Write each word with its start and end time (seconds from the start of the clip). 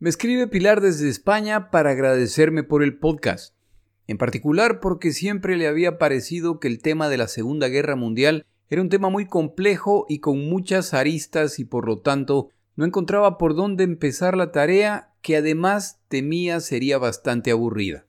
Me 0.00 0.10
escribe 0.10 0.46
Pilar 0.46 0.80
desde 0.80 1.08
España 1.08 1.72
para 1.72 1.90
agradecerme 1.90 2.62
por 2.62 2.84
el 2.84 2.98
podcast, 2.98 3.56
en 4.06 4.16
particular 4.16 4.78
porque 4.78 5.10
siempre 5.10 5.56
le 5.56 5.66
había 5.66 5.98
parecido 5.98 6.60
que 6.60 6.68
el 6.68 6.80
tema 6.80 7.08
de 7.08 7.16
la 7.16 7.26
Segunda 7.26 7.66
Guerra 7.66 7.96
Mundial 7.96 8.46
era 8.68 8.80
un 8.80 8.90
tema 8.90 9.08
muy 9.08 9.26
complejo 9.26 10.06
y 10.08 10.20
con 10.20 10.48
muchas 10.48 10.94
aristas 10.94 11.58
y 11.58 11.64
por 11.64 11.88
lo 11.88 11.98
tanto 11.98 12.50
no 12.76 12.84
encontraba 12.84 13.38
por 13.38 13.56
dónde 13.56 13.82
empezar 13.82 14.36
la 14.36 14.52
tarea 14.52 15.14
que 15.20 15.36
además 15.36 15.98
temía 16.06 16.60
sería 16.60 16.98
bastante 16.98 17.50
aburrida. 17.50 18.06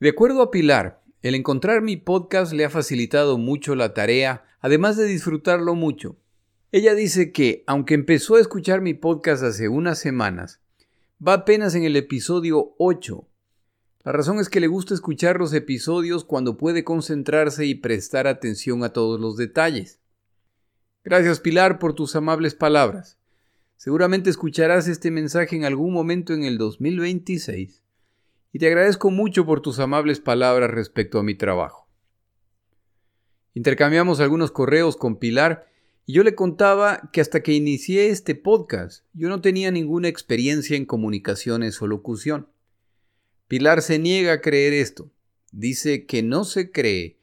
De 0.00 0.08
acuerdo 0.08 0.42
a 0.42 0.50
Pilar, 0.50 1.00
el 1.22 1.36
encontrar 1.36 1.80
mi 1.80 1.96
podcast 1.96 2.52
le 2.52 2.64
ha 2.64 2.70
facilitado 2.70 3.38
mucho 3.38 3.76
la 3.76 3.94
tarea, 3.94 4.46
además 4.58 4.96
de 4.96 5.04
disfrutarlo 5.04 5.76
mucho. 5.76 6.16
Ella 6.72 6.96
dice 6.96 7.30
que, 7.30 7.62
aunque 7.68 7.94
empezó 7.94 8.34
a 8.34 8.40
escuchar 8.40 8.80
mi 8.80 8.94
podcast 8.94 9.44
hace 9.44 9.68
unas 9.68 10.00
semanas, 10.00 10.60
va 11.26 11.34
apenas 11.34 11.74
en 11.74 11.84
el 11.84 11.96
episodio 11.96 12.74
8. 12.78 13.28
La 14.04 14.12
razón 14.12 14.38
es 14.38 14.48
que 14.48 14.60
le 14.60 14.68
gusta 14.68 14.94
escuchar 14.94 15.38
los 15.38 15.52
episodios 15.52 16.24
cuando 16.24 16.56
puede 16.56 16.82
concentrarse 16.84 17.66
y 17.66 17.74
prestar 17.74 18.26
atención 18.26 18.82
a 18.84 18.94
todos 18.94 19.20
los 19.20 19.36
detalles. 19.36 20.00
Gracias 21.04 21.40
Pilar 21.40 21.78
por 21.78 21.94
tus 21.94 22.16
amables 22.16 22.54
palabras. 22.54 23.18
Seguramente 23.76 24.30
escucharás 24.30 24.88
este 24.88 25.10
mensaje 25.10 25.56
en 25.56 25.64
algún 25.64 25.92
momento 25.92 26.32
en 26.32 26.44
el 26.44 26.56
2026 26.56 27.82
y 28.52 28.58
te 28.58 28.66
agradezco 28.66 29.10
mucho 29.10 29.44
por 29.44 29.60
tus 29.60 29.78
amables 29.78 30.20
palabras 30.20 30.70
respecto 30.70 31.18
a 31.18 31.22
mi 31.22 31.34
trabajo. 31.34 31.86
Intercambiamos 33.52 34.20
algunos 34.20 34.50
correos 34.50 34.96
con 34.96 35.16
Pilar 35.16 35.66
y 36.10 36.12
yo 36.12 36.24
le 36.24 36.34
contaba 36.34 37.08
que 37.12 37.20
hasta 37.20 37.40
que 37.40 37.52
inicié 37.52 38.08
este 38.08 38.34
podcast 38.34 39.04
yo 39.12 39.28
no 39.28 39.40
tenía 39.40 39.70
ninguna 39.70 40.08
experiencia 40.08 40.76
en 40.76 40.84
comunicaciones 40.84 41.80
o 41.80 41.86
locución. 41.86 42.48
Pilar 43.46 43.80
se 43.80 44.00
niega 44.00 44.32
a 44.32 44.40
creer 44.40 44.72
esto. 44.72 45.12
Dice 45.52 46.06
que 46.06 46.24
no 46.24 46.42
se 46.42 46.72
cree 46.72 47.20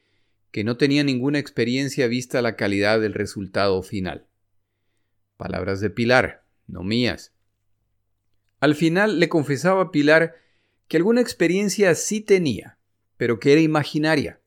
que 0.52 0.64
no 0.64 0.78
tenía 0.78 1.04
ninguna 1.04 1.38
experiencia 1.38 2.06
vista 2.06 2.40
la 2.40 2.56
calidad 2.56 2.98
del 2.98 3.12
resultado 3.12 3.82
final. 3.82 4.26
Palabras 5.36 5.82
de 5.82 5.90
Pilar, 5.90 6.46
no 6.66 6.82
mías. 6.82 7.34
Al 8.58 8.74
final 8.74 9.20
le 9.20 9.28
confesaba 9.28 9.82
a 9.82 9.90
Pilar 9.90 10.36
que 10.88 10.96
alguna 10.96 11.20
experiencia 11.20 11.94
sí 11.94 12.22
tenía, 12.22 12.78
pero 13.18 13.38
que 13.38 13.52
era 13.52 13.60
imaginaria. 13.60 14.40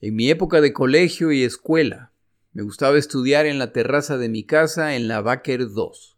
En 0.00 0.16
mi 0.16 0.30
época 0.30 0.62
de 0.62 0.72
colegio 0.72 1.32
y 1.32 1.42
escuela, 1.42 2.12
me 2.52 2.62
gustaba 2.62 2.98
estudiar 2.98 3.46
en 3.46 3.58
la 3.58 3.72
terraza 3.72 4.18
de 4.18 4.28
mi 4.28 4.44
casa 4.44 4.96
en 4.96 5.08
la 5.08 5.20
Baker 5.20 5.68
2. 5.68 6.16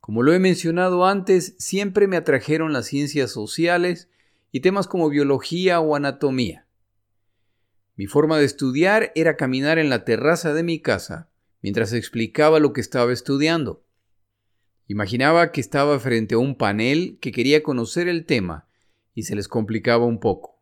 Como 0.00 0.22
lo 0.22 0.32
he 0.32 0.38
mencionado 0.38 1.04
antes, 1.04 1.56
siempre 1.58 2.06
me 2.06 2.16
atrajeron 2.16 2.72
las 2.72 2.86
ciencias 2.86 3.30
sociales 3.32 4.08
y 4.52 4.60
temas 4.60 4.86
como 4.86 5.08
biología 5.08 5.80
o 5.80 5.96
anatomía. 5.96 6.66
Mi 7.96 8.06
forma 8.06 8.38
de 8.38 8.44
estudiar 8.44 9.10
era 9.14 9.36
caminar 9.36 9.78
en 9.78 9.90
la 9.90 10.04
terraza 10.04 10.54
de 10.54 10.62
mi 10.62 10.80
casa 10.80 11.30
mientras 11.62 11.92
explicaba 11.92 12.60
lo 12.60 12.72
que 12.72 12.80
estaba 12.80 13.12
estudiando. 13.12 13.82
Imaginaba 14.86 15.50
que 15.50 15.60
estaba 15.60 15.98
frente 15.98 16.36
a 16.36 16.38
un 16.38 16.56
panel 16.56 17.18
que 17.20 17.32
quería 17.32 17.62
conocer 17.62 18.06
el 18.06 18.24
tema 18.24 18.68
y 19.14 19.24
se 19.24 19.34
les 19.34 19.48
complicaba 19.48 20.04
un 20.04 20.20
poco, 20.20 20.55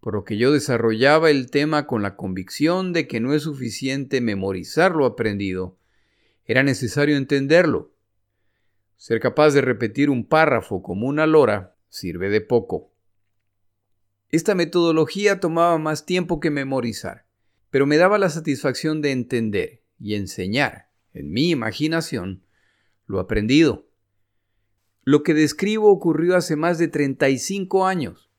por 0.00 0.14
lo 0.14 0.24
que 0.24 0.38
yo 0.38 0.50
desarrollaba 0.50 1.30
el 1.30 1.50
tema 1.50 1.86
con 1.86 2.02
la 2.02 2.16
convicción 2.16 2.92
de 2.92 3.06
que 3.06 3.20
no 3.20 3.34
es 3.34 3.42
suficiente 3.42 4.20
memorizar 4.20 4.96
lo 4.96 5.04
aprendido, 5.04 5.76
era 6.46 6.62
necesario 6.62 7.16
entenderlo. 7.16 7.92
Ser 8.96 9.20
capaz 9.20 9.50
de 9.50 9.60
repetir 9.60 10.10
un 10.10 10.26
párrafo 10.26 10.82
como 10.82 11.06
una 11.06 11.26
lora 11.26 11.76
sirve 11.88 12.30
de 12.30 12.40
poco. 12.40 12.92
Esta 14.30 14.54
metodología 14.54 15.40
tomaba 15.40 15.76
más 15.78 16.06
tiempo 16.06 16.40
que 16.40 16.50
memorizar, 16.50 17.26
pero 17.70 17.86
me 17.86 17.96
daba 17.96 18.18
la 18.18 18.30
satisfacción 18.30 19.02
de 19.02 19.12
entender 19.12 19.82
y 19.98 20.14
enseñar, 20.14 20.90
en 21.12 21.30
mi 21.30 21.50
imaginación, 21.50 22.42
lo 23.06 23.20
aprendido. 23.20 23.88
Lo 25.02 25.22
que 25.22 25.34
describo 25.34 25.90
ocurrió 25.90 26.36
hace 26.36 26.56
más 26.56 26.78
de 26.78 26.88
35 26.88 27.86
años, 27.86 28.29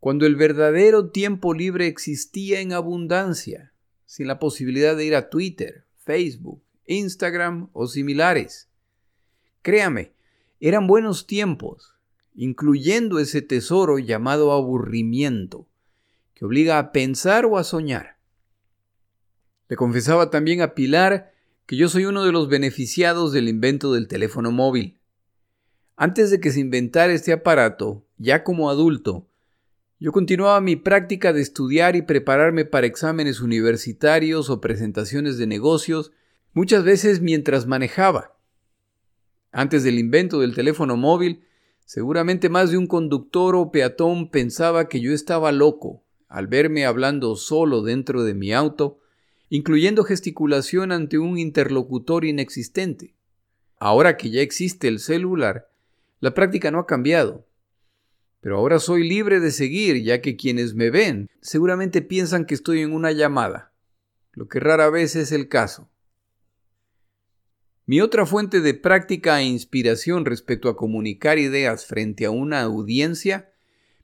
cuando 0.00 0.26
el 0.26 0.36
verdadero 0.36 1.10
tiempo 1.10 1.54
libre 1.54 1.86
existía 1.86 2.60
en 2.60 2.72
abundancia, 2.72 3.72
sin 4.06 4.26
la 4.26 4.38
posibilidad 4.38 4.96
de 4.96 5.04
ir 5.04 5.14
a 5.14 5.28
Twitter, 5.28 5.84
Facebook, 5.96 6.62
Instagram 6.86 7.68
o 7.72 7.86
similares. 7.86 8.68
Créame, 9.62 10.12
eran 10.60 10.86
buenos 10.86 11.26
tiempos, 11.26 11.94
incluyendo 12.34 13.18
ese 13.18 13.42
tesoro 13.42 13.98
llamado 13.98 14.52
aburrimiento, 14.52 15.66
que 16.34 16.44
obliga 16.44 16.78
a 16.78 16.92
pensar 16.92 17.44
o 17.44 17.58
a 17.58 17.64
soñar. 17.64 18.16
Le 19.68 19.76
confesaba 19.76 20.30
también 20.30 20.62
a 20.62 20.74
Pilar 20.74 21.32
que 21.66 21.76
yo 21.76 21.88
soy 21.88 22.06
uno 22.06 22.24
de 22.24 22.32
los 22.32 22.48
beneficiados 22.48 23.32
del 23.32 23.48
invento 23.48 23.92
del 23.92 24.08
teléfono 24.08 24.50
móvil. 24.50 24.98
Antes 25.96 26.30
de 26.30 26.40
que 26.40 26.52
se 26.52 26.60
inventara 26.60 27.12
este 27.12 27.32
aparato, 27.32 28.06
ya 28.16 28.44
como 28.44 28.70
adulto, 28.70 29.26
yo 29.98 30.12
continuaba 30.12 30.60
mi 30.60 30.76
práctica 30.76 31.32
de 31.32 31.40
estudiar 31.40 31.96
y 31.96 32.02
prepararme 32.02 32.64
para 32.64 32.86
exámenes 32.86 33.40
universitarios 33.40 34.50
o 34.50 34.60
presentaciones 34.60 35.38
de 35.38 35.46
negocios, 35.46 36.12
muchas 36.52 36.84
veces 36.84 37.20
mientras 37.20 37.66
manejaba. 37.66 38.36
Antes 39.50 39.82
del 39.82 39.98
invento 39.98 40.40
del 40.40 40.54
teléfono 40.54 40.96
móvil, 40.96 41.44
seguramente 41.84 42.48
más 42.48 42.70
de 42.70 42.78
un 42.78 42.86
conductor 42.86 43.56
o 43.56 43.70
peatón 43.72 44.30
pensaba 44.30 44.88
que 44.88 45.00
yo 45.00 45.12
estaba 45.12 45.52
loco 45.52 46.04
al 46.28 46.46
verme 46.46 46.84
hablando 46.84 47.34
solo 47.36 47.82
dentro 47.82 48.22
de 48.22 48.34
mi 48.34 48.52
auto 48.52 49.00
incluyendo 49.50 50.04
gesticulación 50.04 50.92
ante 50.92 51.18
un 51.18 51.38
interlocutor 51.38 52.24
inexistente. 52.24 53.14
Ahora 53.78 54.16
que 54.16 54.30
ya 54.30 54.40
existe 54.40 54.88
el 54.88 54.98
celular, 54.98 55.70
la 56.20 56.34
práctica 56.34 56.70
no 56.70 56.80
ha 56.80 56.86
cambiado. 56.86 57.46
Pero 58.40 58.58
ahora 58.58 58.78
soy 58.78 59.08
libre 59.08 59.40
de 59.40 59.50
seguir, 59.50 60.02
ya 60.02 60.20
que 60.20 60.36
quienes 60.36 60.74
me 60.74 60.90
ven 60.90 61.28
seguramente 61.40 62.02
piensan 62.02 62.44
que 62.44 62.54
estoy 62.54 62.82
en 62.82 62.92
una 62.92 63.12
llamada, 63.12 63.72
lo 64.32 64.48
que 64.48 64.60
rara 64.60 64.90
vez 64.90 65.16
es 65.16 65.32
el 65.32 65.48
caso. 65.48 65.90
Mi 67.86 68.00
otra 68.00 68.26
fuente 68.26 68.60
de 68.60 68.74
práctica 68.74 69.40
e 69.40 69.44
inspiración 69.44 70.24
respecto 70.26 70.68
a 70.68 70.76
comunicar 70.76 71.38
ideas 71.38 71.86
frente 71.86 72.26
a 72.26 72.30
una 72.30 72.60
audiencia 72.60 73.50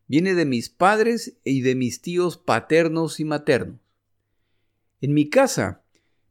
viene 0.06 0.34
de 0.34 0.46
mis 0.46 0.70
padres 0.70 1.36
y 1.44 1.60
de 1.60 1.74
mis 1.74 2.00
tíos 2.00 2.38
paternos 2.38 3.20
y 3.20 3.24
maternos. 3.24 3.80
En 5.00 5.12
mi 5.12 5.28
casa, 5.28 5.82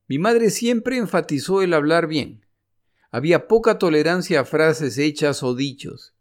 mi 0.07 0.17
madre 0.17 0.49
siempre 0.49 0.97
enfatizó 0.97 1.61
el 1.61 1.73
hablar 1.73 2.07
bien. 2.07 2.43
Había 3.11 3.47
poca 3.47 3.77
tolerancia 3.77 4.41
a 4.41 4.45
frases 4.45 4.97
hechas 4.97 5.43
o 5.43 5.53
dichos. 5.53 6.12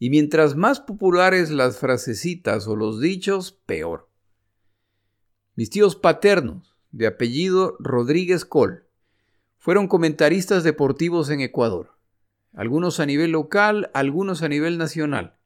Y 0.00 0.08
mientras 0.10 0.56
más 0.56 0.80
populares 0.80 1.50
las 1.50 1.76
frasecitas 1.76 2.66
o 2.66 2.74
los 2.74 3.00
dichos, 3.00 3.52
peor. 3.52 4.08
Mis 5.56 5.68
tíos 5.68 5.94
paternos, 5.94 6.74
de 6.90 7.06
apellido 7.06 7.76
Rodríguez 7.78 8.46
Col, 8.46 8.86
fueron 9.58 9.88
comentaristas 9.88 10.64
deportivos 10.64 11.28
en 11.28 11.42
Ecuador, 11.42 11.92
algunos 12.54 12.98
a 12.98 13.04
nivel 13.04 13.32
local, 13.32 13.90
algunos 13.92 14.42
a 14.42 14.48
nivel 14.48 14.78
nacional. 14.78 15.36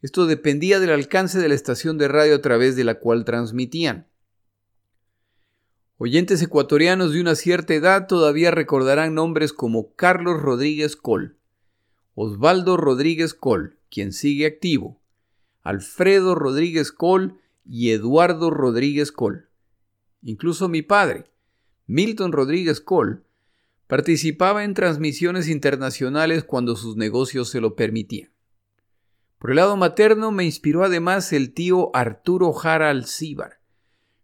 Esto 0.00 0.24
dependía 0.24 0.80
del 0.80 0.90
alcance 0.90 1.38
de 1.38 1.48
la 1.50 1.54
estación 1.54 1.98
de 1.98 2.08
radio 2.08 2.36
a 2.36 2.40
través 2.40 2.76
de 2.76 2.84
la 2.84 2.98
cual 2.98 3.26
transmitían. 3.26 4.08
Oyentes 5.98 6.40
ecuatorianos 6.40 7.12
de 7.12 7.20
una 7.20 7.34
cierta 7.34 7.74
edad 7.74 8.06
todavía 8.06 8.50
recordarán 8.50 9.14
nombres 9.14 9.52
como 9.52 9.94
Carlos 9.96 10.40
Rodríguez 10.40 10.96
Col, 10.96 11.36
Osvaldo 12.18 12.78
Rodríguez 12.78 13.34
Col, 13.34 13.76
quien 13.90 14.14
sigue 14.14 14.46
activo, 14.46 14.98
Alfredo 15.62 16.34
Rodríguez 16.34 16.90
Col 16.90 17.38
y 17.62 17.90
Eduardo 17.90 18.48
Rodríguez 18.48 19.12
Col. 19.12 19.50
Incluso 20.22 20.70
mi 20.70 20.80
padre, 20.80 21.24
Milton 21.86 22.32
Rodríguez 22.32 22.80
Col, 22.80 23.26
participaba 23.86 24.64
en 24.64 24.72
transmisiones 24.72 25.46
internacionales 25.50 26.42
cuando 26.42 26.74
sus 26.74 26.96
negocios 26.96 27.50
se 27.50 27.60
lo 27.60 27.76
permitían. 27.76 28.30
Por 29.38 29.50
el 29.50 29.56
lado 29.56 29.76
materno 29.76 30.30
me 30.30 30.46
inspiró 30.46 30.84
además 30.84 31.34
el 31.34 31.52
tío 31.52 31.94
Arturo 31.94 32.54
Jara 32.54 32.88
Alcíbar, 32.88 33.60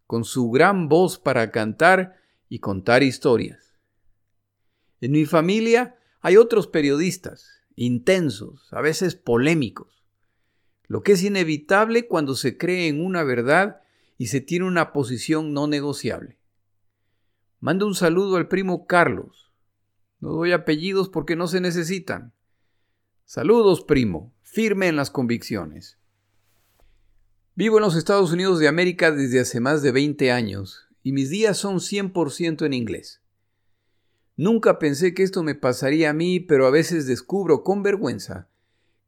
con 0.07 0.25
su 0.25 0.51
gran 0.51 0.89
voz 0.89 1.19
para 1.19 1.51
cantar 1.51 2.17
y 2.49 2.61
contar 2.61 3.03
historias. 3.03 3.75
En 5.03 5.13
mi 5.13 5.27
familia 5.27 5.97
hay 6.23 6.39
otros 6.39 6.67
periodistas, 6.67 7.62
intensos, 7.77 8.73
a 8.73 8.81
veces 8.81 9.15
polémicos, 9.15 10.05
lo 10.87 11.03
que 11.03 11.13
es 11.13 11.23
inevitable 11.23 12.07
cuando 12.07 12.35
se 12.35 12.59
cree 12.59 12.89
en 12.89 13.05
una 13.05 13.25
verdad 13.25 13.81
y 14.19 14.27
se 14.27 14.41
tiene 14.41 14.67
una 14.67 14.93
posición 14.93 15.55
no 15.55 15.67
negociable. 15.67 16.39
Mando 17.61 17.87
un 17.87 17.95
saludo 17.95 18.37
al 18.37 18.49
primo 18.49 18.87
Carlos. 18.87 19.53
No 20.21 20.33
doy 20.33 20.53
apellidos 20.53 21.09
porque 21.09 21.35
no 21.37 21.49
se 21.49 21.61
necesitan. 21.61 22.35
Saludos, 23.25 23.83
primo, 23.83 24.35
firme 24.43 24.89
en 24.89 24.97
las 24.97 25.11
convicciones. 25.11 25.97
Vivo 27.55 27.79
en 27.79 27.85
los 27.85 27.97
Estados 27.97 28.33
Unidos 28.33 28.59
de 28.59 28.69
América 28.69 29.11
desde 29.11 29.41
hace 29.41 29.61
más 29.61 29.81
de 29.83 29.93
20 29.93 30.31
años 30.31 30.89
y 31.03 31.13
mis 31.13 31.31
días 31.31 31.57
son 31.57 31.77
100% 31.77 32.67
en 32.67 32.73
inglés. 32.75 33.22
Nunca 34.37 34.79
pensé 34.79 35.15
que 35.15 35.23
esto 35.23 35.43
me 35.43 35.55
pasaría 35.55 36.11
a 36.11 36.15
mí, 36.15 36.41
pero 36.41 36.67
a 36.67 36.71
veces 36.71 37.07
descubro 37.07 37.63
con 37.63 37.83
vergüenza 37.83 38.49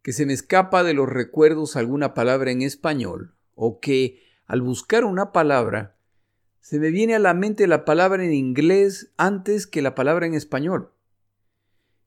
que 0.04 0.12
se 0.12 0.26
me 0.26 0.34
escapa 0.34 0.84
de 0.84 0.92
los 0.92 1.08
recuerdos 1.08 1.76
alguna 1.76 2.12
palabra 2.12 2.50
en 2.50 2.60
español 2.60 3.34
o 3.54 3.80
que, 3.80 4.22
al 4.44 4.60
buscar 4.60 5.06
una 5.06 5.32
palabra, 5.32 5.96
se 6.60 6.78
me 6.78 6.90
viene 6.90 7.14
a 7.14 7.18
la 7.18 7.32
mente 7.32 7.66
la 7.66 7.86
palabra 7.86 8.22
en 8.22 8.34
inglés 8.34 9.12
antes 9.16 9.66
que 9.66 9.80
la 9.80 9.94
palabra 9.94 10.26
en 10.26 10.34
español. 10.34 10.92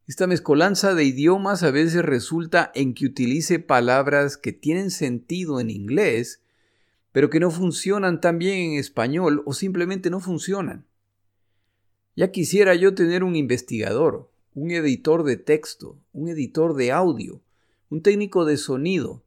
Esta 0.05 0.27
mezcolanza 0.27 0.93
de 0.93 1.05
idiomas 1.05 1.63
a 1.63 1.71
veces 1.71 2.05
resulta 2.05 2.71
en 2.75 2.93
que 2.93 3.07
utilice 3.07 3.57
palabras 3.57 4.37
que 4.37 4.53
tienen 4.53 4.91
sentido 4.91 5.59
en 5.59 5.71
inglés, 5.71 6.43
pero 7.11 7.31
que 7.31 7.39
no 7.39 7.49
funcionan 7.49 8.21
tan 8.21 8.37
bien 8.37 8.73
en 8.73 8.79
español 8.79 9.41
o 9.47 9.53
simplemente 9.53 10.11
no 10.11 10.19
funcionan. 10.19 10.85
Ya 12.17 12.31
quisiera 12.31 12.73
yo 12.73 12.95
tener 12.95 13.23
un 13.23 13.35
investigador, 13.35 14.31
un 14.55 14.71
editor 14.71 15.23
de 15.23 15.37
texto, 15.37 15.99
un 16.13 16.29
editor 16.29 16.73
de 16.73 16.91
audio, 16.91 17.43
un 17.91 18.01
técnico 18.01 18.43
de 18.43 18.57
sonido, 18.57 19.23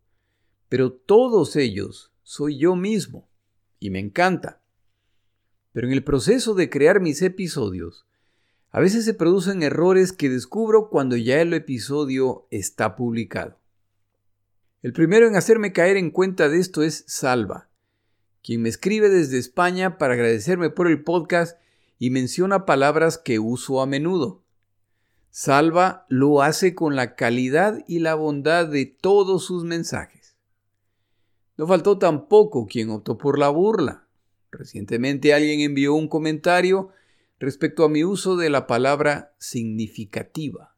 pero 0.68 0.90
todos 0.90 1.54
ellos 1.54 2.10
soy 2.24 2.58
yo 2.58 2.74
mismo 2.74 3.28
y 3.78 3.90
me 3.90 4.00
encanta. 4.00 4.60
Pero 5.72 5.86
en 5.86 5.92
el 5.92 6.02
proceso 6.02 6.54
de 6.54 6.68
crear 6.68 7.00
mis 7.00 7.22
episodios, 7.22 8.06
a 8.72 8.80
veces 8.80 9.04
se 9.04 9.14
producen 9.14 9.62
errores 9.62 10.12
que 10.12 10.28
descubro 10.28 10.90
cuando 10.90 11.16
ya 11.16 11.40
el 11.40 11.54
episodio 11.54 12.48
está 12.50 12.96
publicado. 12.96 13.56
El 14.82 14.92
primero 14.92 15.28
en 15.28 15.36
hacerme 15.36 15.72
caer 15.72 15.96
en 15.96 16.10
cuenta 16.10 16.48
de 16.48 16.58
esto 16.58 16.82
es 16.82 17.04
Salva, 17.06 17.70
quien 18.42 18.62
me 18.62 18.68
escribe 18.68 19.10
desde 19.10 19.38
España 19.38 19.96
para 19.96 20.14
agradecerme 20.14 20.70
por 20.70 20.88
el 20.88 21.04
podcast 21.04 21.56
y 22.00 22.08
menciona 22.08 22.64
palabras 22.64 23.18
que 23.18 23.38
uso 23.38 23.82
a 23.82 23.86
menudo. 23.86 24.42
Salva 25.28 26.06
lo 26.08 26.40
hace 26.42 26.74
con 26.74 26.96
la 26.96 27.14
calidad 27.14 27.84
y 27.86 27.98
la 27.98 28.14
bondad 28.14 28.66
de 28.66 28.86
todos 28.86 29.44
sus 29.44 29.64
mensajes. 29.64 30.34
No 31.58 31.66
faltó 31.66 31.98
tampoco 31.98 32.66
quien 32.66 32.88
optó 32.88 33.18
por 33.18 33.38
la 33.38 33.50
burla. 33.50 34.08
Recientemente 34.50 35.34
alguien 35.34 35.60
envió 35.60 35.94
un 35.94 36.08
comentario 36.08 36.88
respecto 37.38 37.84
a 37.84 37.90
mi 37.90 38.02
uso 38.02 38.36
de 38.36 38.48
la 38.48 38.66
palabra 38.66 39.34
significativa. 39.38 40.74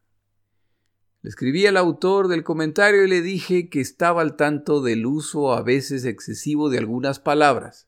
Le 1.23 1.31
escribí 1.31 1.67
al 1.67 1.77
autor 1.77 2.27
del 2.27 2.43
comentario 2.43 3.05
y 3.05 3.09
le 3.09 3.23
dije 3.23 3.69
que 3.71 3.81
estaba 3.81 4.23
al 4.23 4.35
tanto 4.35 4.83
del 4.83 5.07
uso 5.07 5.53
a 5.53 5.63
veces 5.63 6.05
excesivo 6.05 6.69
de 6.69 6.79
algunas 6.79 7.21
palabras, 7.21 7.87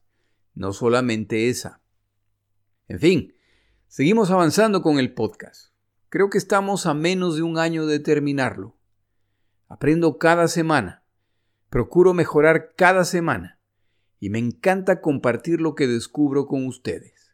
no 0.54 0.72
solamente 0.72 1.48
esa. 1.48 1.83
En 2.86 2.98
fin, 2.98 3.34
seguimos 3.88 4.30
avanzando 4.30 4.82
con 4.82 4.98
el 4.98 5.14
podcast. 5.14 5.72
Creo 6.10 6.28
que 6.28 6.36
estamos 6.36 6.84
a 6.84 6.92
menos 6.92 7.36
de 7.36 7.42
un 7.42 7.58
año 7.58 7.86
de 7.86 7.98
terminarlo. 7.98 8.76
Aprendo 9.68 10.18
cada 10.18 10.48
semana, 10.48 11.02
procuro 11.70 12.12
mejorar 12.12 12.74
cada 12.76 13.04
semana 13.04 13.58
y 14.20 14.28
me 14.28 14.38
encanta 14.38 15.00
compartir 15.00 15.62
lo 15.62 15.74
que 15.74 15.86
descubro 15.86 16.46
con 16.46 16.66
ustedes. 16.66 17.32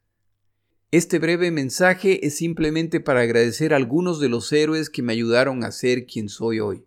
Este 0.92 1.18
breve 1.18 1.50
mensaje 1.50 2.24
es 2.24 2.36
simplemente 2.36 3.00
para 3.00 3.22
agradecer 3.22 3.74
a 3.74 3.76
algunos 3.76 4.20
de 4.20 4.28
los 4.28 4.52
héroes 4.52 4.88
que 4.88 5.02
me 5.02 5.12
ayudaron 5.12 5.64
a 5.64 5.72
ser 5.72 6.06
quien 6.06 6.28
soy 6.28 6.60
hoy. 6.60 6.84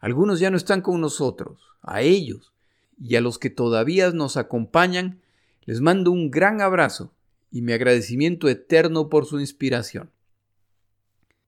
Algunos 0.00 0.38
ya 0.38 0.50
no 0.50 0.58
están 0.58 0.82
con 0.82 1.00
nosotros, 1.00 1.62
a 1.80 2.02
ellos 2.02 2.52
y 3.00 3.16
a 3.16 3.22
los 3.22 3.38
que 3.38 3.48
todavía 3.48 4.10
nos 4.10 4.36
acompañan, 4.36 5.22
les 5.64 5.80
mando 5.80 6.10
un 6.10 6.30
gran 6.30 6.60
abrazo 6.60 7.14
y 7.54 7.62
mi 7.62 7.72
agradecimiento 7.72 8.48
eterno 8.48 9.08
por 9.08 9.26
su 9.26 9.38
inspiración. 9.38 10.10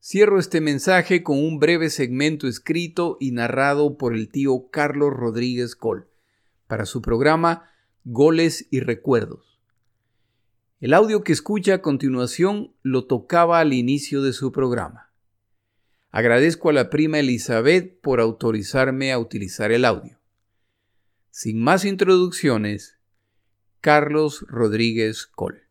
Cierro 0.00 0.38
este 0.38 0.60
mensaje 0.60 1.24
con 1.24 1.36
un 1.36 1.58
breve 1.58 1.90
segmento 1.90 2.46
escrito 2.46 3.16
y 3.18 3.32
narrado 3.32 3.98
por 3.98 4.14
el 4.14 4.28
tío 4.28 4.70
Carlos 4.70 5.12
Rodríguez 5.12 5.74
Col 5.74 6.08
para 6.68 6.86
su 6.86 7.02
programa 7.02 7.72
Goles 8.04 8.68
y 8.70 8.78
Recuerdos. 8.78 9.60
El 10.78 10.94
audio 10.94 11.24
que 11.24 11.32
escucha 11.32 11.74
a 11.74 11.82
continuación 11.82 12.72
lo 12.82 13.06
tocaba 13.06 13.58
al 13.58 13.72
inicio 13.72 14.22
de 14.22 14.32
su 14.32 14.52
programa. 14.52 15.12
Agradezco 16.10 16.70
a 16.70 16.72
la 16.72 16.88
prima 16.88 17.18
Elizabeth 17.18 18.00
por 18.00 18.20
autorizarme 18.20 19.10
a 19.10 19.18
utilizar 19.18 19.72
el 19.72 19.84
audio. 19.84 20.20
Sin 21.32 21.60
más 21.60 21.84
introducciones, 21.84 22.96
Carlos 23.80 24.44
Rodríguez 24.48 25.26
Col. 25.26 25.65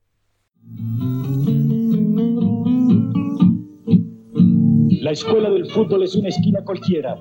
La 5.06 5.12
escuela 5.12 5.52
del 5.52 5.70
fútbol 5.70 6.02
es 6.02 6.16
una 6.16 6.30
esquina 6.30 6.64
cualquiera. 6.64 7.16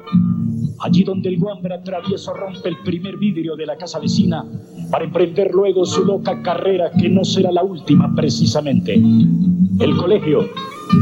Allí 0.81 1.05
donde 1.05 1.29
el 1.29 1.39
guambra 1.39 1.83
travieso 1.83 2.33
rompe 2.33 2.71
el 2.71 2.79
primer 2.79 3.19
vidrio 3.19 3.57
de 3.57 3.67
la 3.67 3.77
casa 3.77 3.99
vecina 3.99 4.43
para 4.91 5.05
emprender 5.05 5.51
luego 5.53 5.85
su 5.85 6.05
loca 6.05 6.41
carrera 6.43 6.91
que 6.91 7.11
no 7.11 7.25
será 7.25 7.53
la 7.53 7.63
última 7.63 8.15
precisamente. 8.15 8.95
El 8.95 9.97
colegio, 9.99 10.49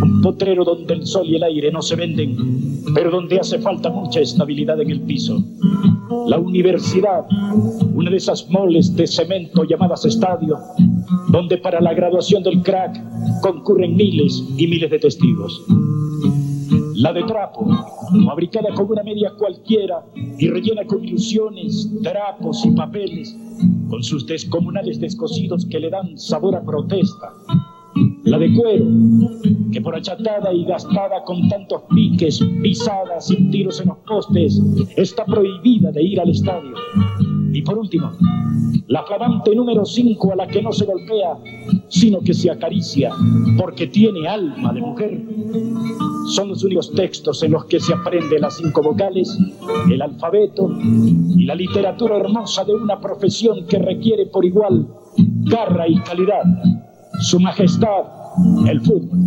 un 0.02 0.22
potrero 0.22 0.64
donde 0.64 0.94
el 0.94 1.06
sol 1.06 1.26
y 1.26 1.36
el 1.36 1.44
aire 1.44 1.70
no 1.70 1.82
se 1.82 1.94
venden, 1.94 2.36
pero 2.94 3.10
donde 3.10 3.38
hace 3.38 3.58
falta 3.60 3.88
mucha 3.88 4.20
estabilidad 4.20 4.80
en 4.80 4.90
el 4.90 5.02
piso. 5.02 5.40
La 6.26 6.38
universidad, 6.38 7.24
una 7.94 8.10
de 8.10 8.16
esas 8.16 8.50
moles 8.50 8.94
de 8.96 9.06
cemento 9.06 9.64
llamadas 9.64 10.04
estadio, 10.04 10.58
donde 11.28 11.58
para 11.58 11.80
la 11.80 11.94
graduación 11.94 12.42
del 12.42 12.62
crack 12.62 13.00
concurren 13.42 13.96
miles 13.96 14.42
y 14.56 14.66
miles 14.66 14.90
de 14.90 14.98
testigos 14.98 15.64
la 17.02 17.12
de 17.12 17.24
trapo, 17.24 17.66
fabricada 18.26 18.72
con 18.74 18.90
una 18.90 19.02
media 19.02 19.32
cualquiera 19.36 20.04
y 20.14 20.48
rellena 20.48 20.84
con 20.86 21.04
ilusiones, 21.04 21.90
trapos 22.02 22.64
y 22.64 22.70
papeles, 22.70 23.36
con 23.88 24.04
sus 24.04 24.24
descomunales 24.24 25.00
descosidos 25.00 25.66
que 25.66 25.80
le 25.80 25.90
dan 25.90 26.16
sabor 26.16 26.54
a 26.54 26.62
protesta. 26.62 27.32
La 28.32 28.38
de 28.38 28.50
cuero, 28.54 28.86
que 29.70 29.82
por 29.82 29.94
achatada 29.94 30.54
y 30.54 30.64
gastada 30.64 31.22
con 31.22 31.50
tantos 31.50 31.82
piques, 31.94 32.42
pisadas 32.62 33.30
y 33.30 33.50
tiros 33.50 33.78
en 33.82 33.88
los 33.88 33.98
postes, 34.08 34.58
está 34.96 35.26
prohibida 35.26 35.92
de 35.92 36.02
ir 36.02 36.18
al 36.18 36.30
estadio. 36.30 36.74
Y 37.52 37.60
por 37.60 37.76
último, 37.76 38.10
la 38.86 39.02
flamante 39.02 39.54
número 39.54 39.84
5 39.84 40.32
a 40.32 40.36
la 40.36 40.46
que 40.46 40.62
no 40.62 40.72
se 40.72 40.86
golpea, 40.86 41.36
sino 41.88 42.20
que 42.20 42.32
se 42.32 42.50
acaricia, 42.50 43.10
porque 43.58 43.88
tiene 43.88 44.26
alma 44.26 44.72
de 44.72 44.80
mujer. 44.80 45.22
Son 46.30 46.48
los 46.48 46.64
únicos 46.64 46.90
textos 46.94 47.42
en 47.42 47.52
los 47.52 47.66
que 47.66 47.80
se 47.80 47.92
aprende 47.92 48.40
las 48.40 48.56
cinco 48.56 48.80
vocales, 48.82 49.38
el 49.90 50.00
alfabeto 50.00 50.70
y 51.36 51.44
la 51.44 51.54
literatura 51.54 52.16
hermosa 52.16 52.64
de 52.64 52.72
una 52.72 52.98
profesión 52.98 53.66
que 53.66 53.78
requiere 53.78 54.24
por 54.24 54.46
igual 54.46 54.88
garra 55.44 55.86
y 55.86 55.98
calidad. 55.98 56.44
Su 57.20 57.38
Majestad, 57.38 58.21
el 58.66 58.80
fútbol. 58.80 59.18